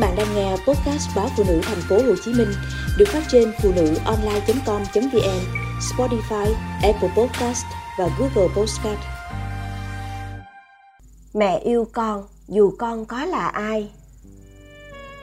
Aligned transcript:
bạn 0.00 0.14
đang 0.16 0.34
nghe 0.34 0.50
podcast 0.50 1.16
báo 1.16 1.28
phụ 1.36 1.44
nữ 1.48 1.60
thành 1.62 1.80
phố 1.88 1.96
Hồ 1.96 2.14
Chí 2.24 2.32
Minh 2.32 2.48
được 2.98 3.08
phát 3.08 3.22
trên 3.28 3.52
phụ 3.62 3.72
nữ 3.76 3.94
online.com.vn, 4.04 5.40
Spotify, 5.80 6.52
Apple 6.82 7.08
Podcast 7.16 7.64
và 7.98 8.08
Google 8.18 8.54
Podcast. 8.56 8.98
Mẹ 11.34 11.58
yêu 11.58 11.86
con 11.92 12.24
dù 12.48 12.72
con 12.78 13.06
có 13.06 13.24
là 13.24 13.48
ai. 13.48 13.90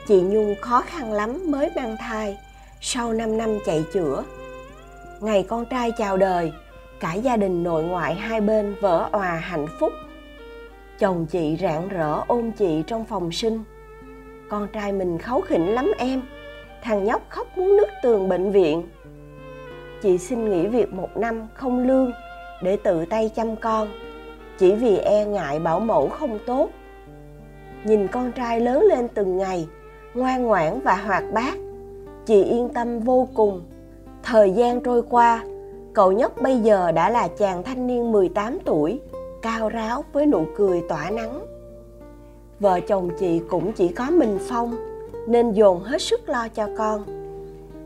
Chị 0.08 0.20
Nhung 0.20 0.54
khó 0.60 0.82
khăn 0.86 1.12
lắm 1.12 1.50
mới 1.50 1.70
mang 1.76 1.96
thai, 2.00 2.38
sau 2.80 3.12
5 3.12 3.36
năm 3.36 3.58
chạy 3.66 3.84
chữa. 3.92 4.24
Ngày 5.20 5.42
con 5.42 5.64
trai 5.66 5.92
chào 5.98 6.16
đời, 6.16 6.52
cả 7.00 7.14
gia 7.14 7.36
đình 7.36 7.62
nội 7.62 7.84
ngoại 7.84 8.14
hai 8.14 8.40
bên 8.40 8.74
vỡ 8.80 9.08
òa 9.12 9.34
hạnh 9.34 9.66
phúc. 9.80 9.92
Chồng 10.98 11.26
chị 11.26 11.56
rạng 11.60 11.88
rỡ 11.88 12.20
ôm 12.26 12.52
chị 12.52 12.82
trong 12.86 13.04
phòng 13.04 13.32
sinh 13.32 13.64
con 14.48 14.68
trai 14.72 14.92
mình 14.92 15.18
kháu 15.18 15.40
khỉnh 15.40 15.74
lắm 15.74 15.92
em. 15.98 16.22
Thằng 16.82 17.04
nhóc 17.04 17.22
khóc 17.28 17.58
muốn 17.58 17.76
nứt 17.76 17.88
tường 18.02 18.28
bệnh 18.28 18.50
viện. 18.50 18.88
Chị 20.02 20.18
xin 20.18 20.50
nghỉ 20.50 20.66
việc 20.66 20.92
một 20.92 21.16
năm 21.16 21.48
không 21.54 21.86
lương 21.86 22.12
để 22.62 22.76
tự 22.76 23.04
tay 23.04 23.30
chăm 23.34 23.56
con. 23.56 23.88
Chỉ 24.58 24.74
vì 24.74 24.98
e 24.98 25.24
ngại 25.24 25.58
bảo 25.58 25.80
mẫu 25.80 26.08
không 26.08 26.38
tốt. 26.46 26.68
Nhìn 27.84 28.08
con 28.08 28.32
trai 28.32 28.60
lớn 28.60 28.84
lên 28.88 29.08
từng 29.08 29.36
ngày, 29.38 29.68
ngoan 30.14 30.42
ngoãn 30.42 30.80
và 30.80 30.94
hoạt 30.94 31.24
bát, 31.32 31.54
chị 32.26 32.44
yên 32.44 32.68
tâm 32.68 33.00
vô 33.00 33.28
cùng. 33.34 33.62
Thời 34.22 34.50
gian 34.50 34.80
trôi 34.80 35.02
qua, 35.02 35.44
cậu 35.94 36.12
nhóc 36.12 36.42
bây 36.42 36.58
giờ 36.58 36.92
đã 36.92 37.10
là 37.10 37.28
chàng 37.28 37.62
thanh 37.62 37.86
niên 37.86 38.12
18 38.12 38.58
tuổi, 38.64 39.00
cao 39.42 39.68
ráo 39.68 40.04
với 40.12 40.26
nụ 40.26 40.44
cười 40.56 40.82
tỏa 40.88 41.10
nắng 41.10 41.57
vợ 42.60 42.80
chồng 42.80 43.10
chị 43.18 43.40
cũng 43.50 43.72
chỉ 43.72 43.88
có 43.88 44.10
mình 44.10 44.38
phong, 44.48 44.76
nên 45.26 45.52
dồn 45.52 45.82
hết 45.82 46.02
sức 46.02 46.28
lo 46.28 46.48
cho 46.48 46.68
con. 46.78 47.04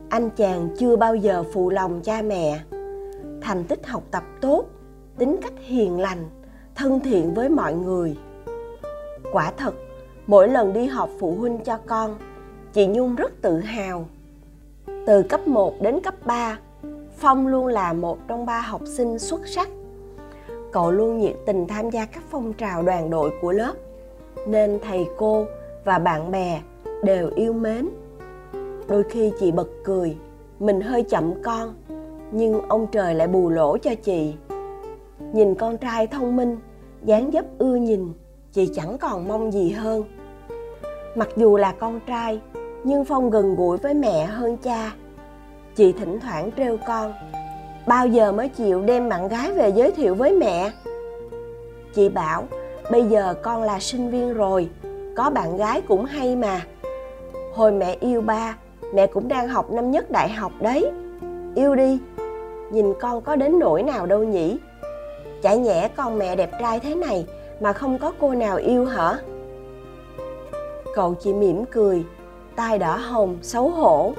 Anh 0.08 0.30
chàng 0.30 0.68
chưa 0.78 0.96
bao 0.96 1.14
giờ 1.14 1.44
phụ 1.52 1.70
lòng 1.70 2.00
cha 2.04 2.22
mẹ. 2.22 2.60
Thành 3.40 3.64
tích 3.64 3.86
học 3.86 4.02
tập 4.10 4.22
tốt, 4.40 4.64
tính 5.18 5.36
cách 5.42 5.52
hiền 5.58 6.00
lành, 6.00 6.24
thân 6.74 7.00
thiện 7.00 7.34
với 7.34 7.48
mọi 7.48 7.74
người. 7.74 8.16
Quả 9.32 9.52
thật, 9.56 9.74
mỗi 10.26 10.48
lần 10.48 10.72
đi 10.72 10.86
họp 10.86 11.10
phụ 11.18 11.34
huynh 11.34 11.58
cho 11.64 11.78
con, 11.86 12.16
chị 12.72 12.86
nhung 12.86 13.14
rất 13.14 13.42
tự 13.42 13.58
hào. 13.58 14.06
Từ 15.06 15.22
cấp 15.22 15.48
1 15.48 15.82
đến 15.82 16.00
cấp 16.00 16.14
3 16.24 16.58
phong 17.16 17.46
luôn 17.46 17.66
là 17.66 17.92
một 17.92 18.18
trong 18.28 18.46
ba 18.46 18.60
học 18.60 18.80
sinh 18.84 19.18
xuất 19.18 19.40
sắc. 19.46 19.68
Cậu 20.72 20.90
luôn 20.90 21.18
nhiệt 21.18 21.36
tình 21.46 21.66
tham 21.66 21.90
gia 21.90 22.04
các 22.04 22.22
phong 22.30 22.52
trào 22.52 22.82
đoàn 22.82 23.10
đội 23.10 23.32
của 23.40 23.52
lớp 23.52 23.74
nên 24.46 24.78
thầy 24.82 25.06
cô 25.16 25.44
và 25.84 25.98
bạn 25.98 26.30
bè 26.30 26.60
đều 27.02 27.30
yêu 27.34 27.52
mến. 27.52 27.88
Đôi 28.88 29.02
khi 29.02 29.32
chị 29.40 29.52
bật 29.52 29.68
cười, 29.84 30.16
mình 30.58 30.80
hơi 30.80 31.02
chậm 31.02 31.42
con, 31.42 31.74
nhưng 32.32 32.60
ông 32.68 32.86
trời 32.92 33.14
lại 33.14 33.28
bù 33.28 33.48
lỗ 33.48 33.78
cho 33.78 33.94
chị. 33.94 34.34
Nhìn 35.32 35.54
con 35.54 35.78
trai 35.78 36.06
thông 36.06 36.36
minh, 36.36 36.58
dáng 37.04 37.30
dấp 37.32 37.44
ưa 37.58 37.74
nhìn, 37.74 38.12
chị 38.52 38.70
chẳng 38.74 38.98
còn 38.98 39.28
mong 39.28 39.52
gì 39.52 39.70
hơn. 39.70 40.04
Mặc 41.14 41.28
dù 41.36 41.56
là 41.56 41.72
con 41.72 42.00
trai, 42.06 42.40
nhưng 42.84 43.04
phong 43.04 43.30
gần 43.30 43.54
gũi 43.54 43.76
với 43.76 43.94
mẹ 43.94 44.24
hơn 44.24 44.56
cha. 44.56 44.94
Chị 45.76 45.92
thỉnh 45.92 46.20
thoảng 46.20 46.50
trêu 46.56 46.76
con, 46.86 47.12
bao 47.86 48.06
giờ 48.06 48.32
mới 48.32 48.48
chịu 48.48 48.82
đem 48.82 49.08
bạn 49.08 49.28
gái 49.28 49.52
về 49.52 49.68
giới 49.68 49.90
thiệu 49.90 50.14
với 50.14 50.32
mẹ? 50.32 50.70
Chị 51.94 52.08
bảo 52.08 52.44
bây 52.92 53.04
giờ 53.04 53.34
con 53.42 53.62
là 53.62 53.80
sinh 53.80 54.10
viên 54.10 54.34
rồi, 54.34 54.68
có 55.16 55.30
bạn 55.30 55.56
gái 55.56 55.82
cũng 55.88 56.04
hay 56.04 56.36
mà. 56.36 56.60
Hồi 57.54 57.72
mẹ 57.72 57.96
yêu 58.00 58.20
ba, 58.20 58.56
mẹ 58.94 59.06
cũng 59.06 59.28
đang 59.28 59.48
học 59.48 59.70
năm 59.70 59.90
nhất 59.90 60.10
đại 60.10 60.28
học 60.28 60.52
đấy. 60.60 60.90
Yêu 61.54 61.74
đi, 61.74 61.98
nhìn 62.70 62.92
con 63.00 63.20
có 63.20 63.36
đến 63.36 63.58
nỗi 63.58 63.82
nào 63.82 64.06
đâu 64.06 64.24
nhỉ? 64.24 64.58
Chả 65.42 65.54
nhẽ 65.54 65.88
con 65.96 66.18
mẹ 66.18 66.36
đẹp 66.36 66.50
trai 66.60 66.80
thế 66.80 66.94
này 66.94 67.26
mà 67.60 67.72
không 67.72 67.98
có 67.98 68.12
cô 68.20 68.34
nào 68.34 68.56
yêu 68.56 68.84
hả? 68.84 69.18
Cậu 70.94 71.14
chỉ 71.14 71.32
mỉm 71.32 71.64
cười, 71.64 72.04
tai 72.56 72.78
đỏ 72.78 72.96
hồng, 72.96 73.38
xấu 73.42 73.68
hổ. 73.68 74.12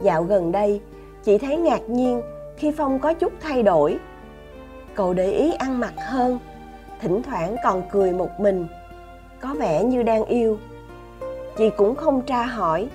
Dạo 0.00 0.22
gần 0.22 0.52
đây, 0.52 0.80
chị 1.22 1.38
thấy 1.38 1.56
ngạc 1.56 1.88
nhiên 1.88 2.22
khi 2.56 2.72
phong 2.76 2.98
có 2.98 3.14
chút 3.14 3.32
thay 3.40 3.62
đổi. 3.62 3.98
Cậu 4.94 5.14
để 5.14 5.30
ý 5.30 5.52
ăn 5.52 5.80
mặc 5.80 5.94
hơn 6.08 6.38
thỉnh 7.04 7.22
thoảng 7.22 7.56
còn 7.64 7.82
cười 7.92 8.12
một 8.12 8.30
mình. 8.40 8.66
Có 9.40 9.54
vẻ 9.54 9.84
như 9.84 10.02
đang 10.02 10.24
yêu. 10.24 10.58
Chị 11.56 11.70
cũng 11.76 11.94
không 11.94 12.22
tra 12.22 12.42
hỏi. 12.42 12.88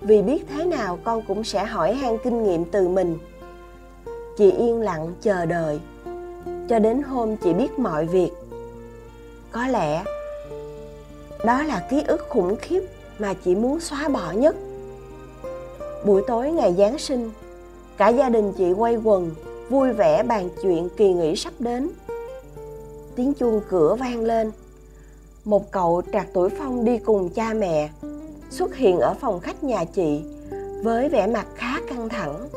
Vì 0.00 0.22
biết 0.22 0.46
thế 0.54 0.64
nào 0.64 0.98
con 1.04 1.22
cũng 1.28 1.44
sẽ 1.44 1.64
hỏi 1.64 1.94
han 1.94 2.18
kinh 2.24 2.42
nghiệm 2.42 2.64
từ 2.64 2.88
mình. 2.88 3.18
Chị 4.38 4.50
yên 4.50 4.80
lặng 4.80 5.14
chờ 5.20 5.46
đợi. 5.46 5.80
Cho 6.68 6.78
đến 6.78 7.02
hôm 7.02 7.36
chị 7.36 7.52
biết 7.52 7.78
mọi 7.78 8.06
việc. 8.06 8.30
Có 9.52 9.66
lẽ 9.66 10.04
đó 11.44 11.62
là 11.62 11.86
ký 11.90 12.02
ức 12.06 12.26
khủng 12.28 12.56
khiếp 12.56 12.82
mà 13.18 13.34
chị 13.34 13.54
muốn 13.54 13.80
xóa 13.80 14.08
bỏ 14.08 14.32
nhất. 14.32 14.56
Buổi 16.04 16.22
tối 16.26 16.50
ngày 16.50 16.74
giáng 16.78 16.98
sinh, 16.98 17.30
cả 17.96 18.08
gia 18.08 18.28
đình 18.28 18.52
chị 18.52 18.72
quay 18.72 18.96
quần, 18.96 19.30
vui 19.70 19.92
vẻ 19.92 20.22
bàn 20.22 20.48
chuyện 20.62 20.88
kỳ 20.96 21.12
nghỉ 21.12 21.36
sắp 21.36 21.52
đến 21.58 21.88
tiếng 23.16 23.34
chuông 23.34 23.60
cửa 23.68 23.96
vang 24.00 24.24
lên. 24.24 24.52
Một 25.44 25.70
cậu 25.70 26.02
trạc 26.12 26.26
tuổi 26.32 26.50
phong 26.58 26.84
đi 26.84 26.98
cùng 26.98 27.28
cha 27.28 27.54
mẹ, 27.54 27.88
xuất 28.50 28.76
hiện 28.76 28.98
ở 28.98 29.14
phòng 29.20 29.40
khách 29.40 29.64
nhà 29.64 29.84
chị 29.84 30.22
với 30.82 31.08
vẻ 31.08 31.26
mặt 31.26 31.46
khá 31.54 31.80
căng 31.88 32.08
thẳng. 32.08 32.48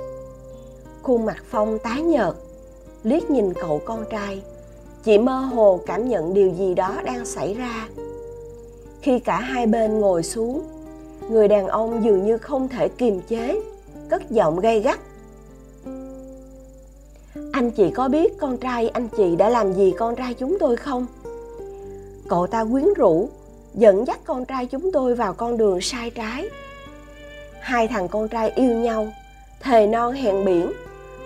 Khuôn 1.04 1.26
mặt 1.26 1.44
phong 1.50 1.80
tái 1.80 2.02
nhợt, 2.02 2.36
liếc 3.04 3.30
nhìn 3.30 3.54
cậu 3.54 3.82
con 3.86 4.06
trai. 4.10 4.42
Chị 5.04 5.18
mơ 5.18 5.40
hồ 5.40 5.80
cảm 5.86 6.10
nhận 6.10 6.34
điều 6.34 6.50
gì 6.50 6.74
đó 6.74 7.02
đang 7.06 7.26
xảy 7.26 7.54
ra. 7.54 7.88
Khi 9.02 9.20
cả 9.20 9.40
hai 9.40 9.68
bên 9.68 10.00
ngồi 10.00 10.24
xuống, 10.24 10.64
người 11.30 11.48
đàn 11.48 11.68
ông 11.68 12.04
dường 12.04 12.26
như 12.26 12.38
không 12.38 12.68
thể 12.68 12.88
kiềm 12.88 13.22
chế, 13.28 13.62
cất 14.10 14.32
giọng 14.32 14.60
gay 14.60 14.80
gắt 14.80 15.00
anh 17.60 17.72
chị 17.72 17.92
có 17.92 18.08
biết 18.08 18.38
con 18.38 18.58
trai 18.58 18.90
anh 18.90 19.08
chị 19.18 19.36
đã 19.36 19.50
làm 19.50 19.74
gì 19.74 19.94
con 19.98 20.16
trai 20.16 20.34
chúng 20.34 20.58
tôi 20.60 20.76
không? 20.76 21.08
Cậu 22.30 22.48
ta 22.48 22.66
quyến 22.72 22.86
rũ, 22.94 23.30
dẫn 23.74 24.08
dắt 24.08 24.20
con 24.26 24.46
trai 24.46 24.66
chúng 24.66 24.92
tôi 24.92 25.16
vào 25.16 25.34
con 25.34 25.58
đường 25.58 25.82
sai 25.82 26.10
trái. 26.10 26.50
Hai 27.60 27.88
thằng 27.88 28.08
con 28.08 28.28
trai 28.28 28.52
yêu 28.56 28.72
nhau, 28.72 29.08
thề 29.60 29.88
non 29.88 30.14
hẹn 30.14 30.46
biển, 30.46 30.72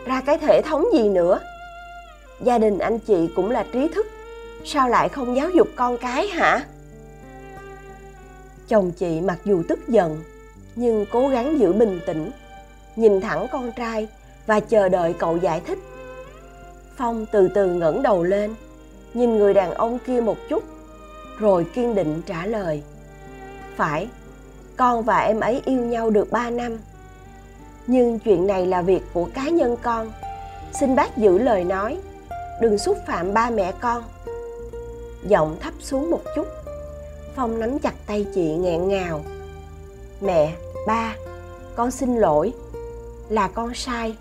ra 0.06 0.22
cái 0.22 0.38
thể 0.38 0.62
thống 0.66 0.86
gì 0.94 1.10
nữa? 1.10 1.40
Gia 2.42 2.58
đình 2.58 2.78
anh 2.78 3.00
chị 3.00 3.30
cũng 3.36 3.52
là 3.52 3.66
trí 3.74 3.88
thức, 3.88 4.06
sao 4.66 4.90
lại 4.90 5.10
không 5.10 5.36
giáo 5.36 5.50
dục 5.50 5.68
con 5.76 5.98
cái 5.98 6.28
hả? 6.28 6.66
Chồng 8.68 8.92
chị 8.92 9.22
mặc 9.22 9.40
dù 9.46 9.64
tức 9.68 9.88
giận, 9.88 10.24
nhưng 10.76 11.06
cố 11.12 11.28
gắng 11.28 11.60
giữ 11.60 11.74
bình 11.74 12.00
tĩnh, 12.06 12.32
nhìn 12.96 13.22
thẳng 13.22 13.48
con 13.52 13.72
trai 13.72 14.08
và 14.46 14.60
chờ 14.60 14.90
đợi 14.90 15.14
cậu 15.20 15.38
giải 15.38 15.62
thích 15.66 15.80
phong 16.98 17.26
từ 17.26 17.48
từ 17.48 17.68
ngẩng 17.68 18.04
đầu 18.04 18.24
lên, 18.24 18.56
nhìn 19.14 19.38
người 19.38 19.54
đàn 19.54 19.74
ông 19.74 20.00
kia 20.08 20.22
một 20.22 20.38
chút, 20.50 20.64
rồi 21.40 21.66
kiên 21.74 21.96
định 21.96 22.22
trả 22.26 22.46
lời. 22.46 22.84
Phải, 23.76 24.08
con 24.78 25.04
và 25.04 25.20
em 25.20 25.40
ấy 25.40 25.62
yêu 25.66 25.82
nhau 25.82 26.10
được 26.10 26.32
ba 26.32 26.50
năm. 26.50 26.78
Nhưng 27.88 28.20
chuyện 28.20 28.48
này 28.48 28.66
là 28.66 28.82
việc 28.82 29.02
của 29.14 29.28
cá 29.34 29.50
nhân 29.50 29.78
con. 29.82 30.12
Xin 30.74 30.96
bác 30.96 31.18
giữ 31.18 31.38
lời 31.38 31.64
nói, 31.64 31.98
đừng 32.62 32.78
xúc 32.78 32.98
phạm 33.08 33.34
ba 33.34 33.50
mẹ 33.50 33.74
con. 33.82 34.04
Giọng 35.28 35.58
thấp 35.60 35.74
xuống 35.80 36.12
một 36.12 36.22
chút, 36.36 36.48
phong 37.36 37.60
nắm 37.60 37.80
chặt 37.80 37.94
tay 38.08 38.26
chị 38.36 38.54
nghẹn 38.56 38.88
ngào. 38.88 39.22
Mẹ, 40.22 40.54
ba, 40.88 41.16
con 41.76 41.92
xin 41.92 42.16
lỗi. 42.16 42.54
Là 43.30 43.48
con 43.48 43.74
sai, 43.74 44.16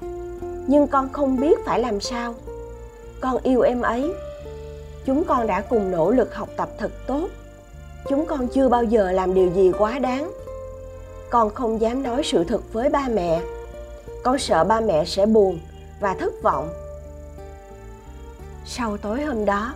nhưng 0.66 0.86
con 0.86 1.12
không 1.12 1.40
biết 1.40 1.58
phải 1.64 1.80
làm 1.80 2.00
sao 2.00 2.34
con 3.22 3.38
yêu 3.42 3.60
em 3.60 3.82
ấy. 3.82 4.12
Chúng 5.04 5.24
con 5.24 5.46
đã 5.46 5.60
cùng 5.60 5.90
nỗ 5.90 6.10
lực 6.10 6.34
học 6.34 6.48
tập 6.56 6.68
thật 6.78 6.90
tốt. 7.06 7.28
Chúng 8.08 8.26
con 8.26 8.48
chưa 8.48 8.68
bao 8.68 8.84
giờ 8.84 9.12
làm 9.12 9.34
điều 9.34 9.50
gì 9.50 9.72
quá 9.78 9.98
đáng. 9.98 10.32
Con 11.30 11.50
không 11.50 11.80
dám 11.80 12.02
nói 12.02 12.22
sự 12.24 12.44
thật 12.44 12.60
với 12.72 12.88
ba 12.88 13.08
mẹ. 13.08 13.42
Con 14.22 14.38
sợ 14.38 14.64
ba 14.64 14.80
mẹ 14.80 15.04
sẽ 15.04 15.26
buồn 15.26 15.58
và 16.00 16.14
thất 16.14 16.42
vọng. 16.42 16.68
Sau 18.66 18.96
tối 18.96 19.22
hôm 19.22 19.44
đó, 19.44 19.74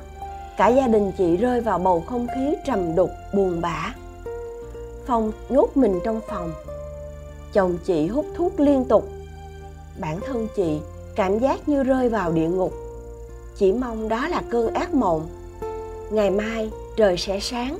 cả 0.56 0.68
gia 0.68 0.88
đình 0.88 1.12
chị 1.18 1.36
rơi 1.36 1.60
vào 1.60 1.78
bầu 1.78 2.04
không 2.06 2.26
khí 2.34 2.54
trầm 2.66 2.96
đục, 2.96 3.10
buồn 3.34 3.60
bã. 3.60 3.94
Phong 5.06 5.32
nhốt 5.48 5.76
mình 5.76 6.00
trong 6.04 6.20
phòng. 6.28 6.52
Chồng 7.52 7.78
chị 7.84 8.06
hút 8.06 8.26
thuốc 8.36 8.60
liên 8.60 8.84
tục. 8.84 9.08
Bản 9.98 10.20
thân 10.26 10.48
chị 10.56 10.80
cảm 11.14 11.38
giác 11.38 11.68
như 11.68 11.82
rơi 11.82 12.08
vào 12.08 12.32
địa 12.32 12.48
ngục 12.48 12.85
chỉ 13.58 13.72
mong 13.72 14.08
đó 14.08 14.28
là 14.28 14.42
cơn 14.50 14.74
ác 14.74 14.94
mộng. 14.94 15.26
Ngày 16.10 16.30
mai 16.30 16.70
trời 16.96 17.16
sẽ 17.16 17.40
sáng. 17.40 17.78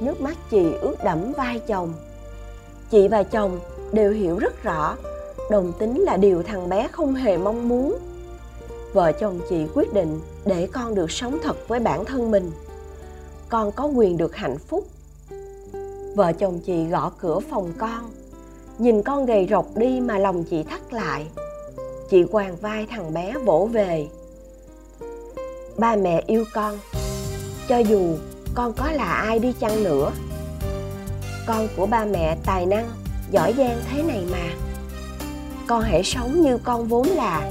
Nước 0.00 0.20
mắt 0.20 0.36
chị 0.50 0.72
ướt 0.80 0.96
đẫm 1.04 1.32
vai 1.32 1.60
chồng. 1.66 1.92
Chị 2.90 3.08
và 3.08 3.22
chồng 3.22 3.60
đều 3.92 4.12
hiểu 4.12 4.38
rất 4.38 4.62
rõ, 4.62 4.96
đồng 5.50 5.72
tính 5.78 6.00
là 6.00 6.16
điều 6.16 6.42
thằng 6.42 6.68
bé 6.68 6.88
không 6.92 7.14
hề 7.14 7.38
mong 7.38 7.68
muốn. 7.68 7.98
Vợ 8.92 9.12
chồng 9.12 9.40
chị 9.48 9.66
quyết 9.74 9.92
định 9.92 10.20
để 10.44 10.68
con 10.72 10.94
được 10.94 11.10
sống 11.10 11.38
thật 11.42 11.68
với 11.68 11.80
bản 11.80 12.04
thân 12.04 12.30
mình. 12.30 12.50
Con 13.48 13.72
có 13.72 13.84
quyền 13.84 14.16
được 14.16 14.36
hạnh 14.36 14.58
phúc. 14.58 14.86
Vợ 16.14 16.32
chồng 16.32 16.60
chị 16.66 16.84
gõ 16.84 17.12
cửa 17.18 17.38
phòng 17.50 17.72
con. 17.78 18.10
Nhìn 18.78 19.02
con 19.02 19.26
gầy 19.26 19.46
rộc 19.50 19.66
đi 19.76 20.00
mà 20.00 20.18
lòng 20.18 20.44
chị 20.44 20.62
thắt 20.62 20.92
lại. 20.92 21.26
Chị 22.10 22.24
quàng 22.24 22.56
vai 22.56 22.86
thằng 22.90 23.14
bé 23.14 23.34
vỗ 23.44 23.68
về 23.72 24.08
ba 25.78 25.96
mẹ 25.96 26.22
yêu 26.26 26.44
con. 26.54 26.78
Cho 27.68 27.78
dù 27.78 28.16
con 28.54 28.72
có 28.72 28.90
là 28.90 29.04
ai 29.04 29.38
đi 29.38 29.52
chăng 29.60 29.84
nữa, 29.84 30.10
con 31.46 31.68
của 31.76 31.86
ba 31.86 32.04
mẹ 32.04 32.36
tài 32.46 32.66
năng, 32.66 32.88
giỏi 33.30 33.54
giang 33.58 33.80
thế 33.90 34.02
này 34.02 34.26
mà. 34.32 34.48
Con 35.66 35.82
hãy 35.82 36.02
sống 36.02 36.42
như 36.42 36.58
con 36.58 36.88
vốn 36.88 37.06
là. 37.06 37.50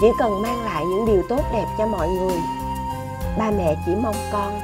Chỉ 0.00 0.06
cần 0.18 0.42
mang 0.42 0.64
lại 0.64 0.84
những 0.84 1.06
điều 1.06 1.22
tốt 1.28 1.40
đẹp 1.52 1.66
cho 1.78 1.86
mọi 1.86 2.08
người, 2.08 2.38
ba 3.38 3.50
mẹ 3.50 3.76
chỉ 3.86 3.92
mong 4.02 4.16
con 4.32 4.60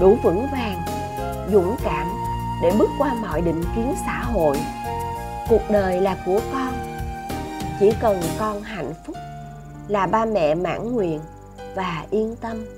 đủ 0.00 0.16
vững 0.22 0.46
vàng, 0.52 0.82
dũng 1.52 1.76
cảm 1.84 2.06
để 2.62 2.72
bước 2.78 2.90
qua 2.98 3.14
mọi 3.14 3.40
định 3.40 3.64
kiến 3.76 3.94
xã 4.06 4.22
hội. 4.22 4.56
Cuộc 5.48 5.70
đời 5.70 6.00
là 6.00 6.16
của 6.26 6.40
con. 6.52 6.72
Chỉ 7.80 7.90
cần 8.00 8.22
con 8.38 8.62
hạnh 8.62 8.92
phúc 9.06 9.16
là 9.88 10.06
ba 10.06 10.24
mẹ 10.24 10.54
mãn 10.54 10.92
nguyện 10.92 11.20
và 11.74 12.06
yên 12.10 12.36
tâm. 12.40 12.77